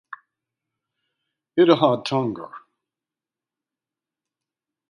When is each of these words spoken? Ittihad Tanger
Ittihad 1.61 1.99
Tanger 2.07 2.51